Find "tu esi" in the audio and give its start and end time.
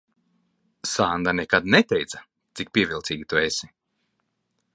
3.35-3.71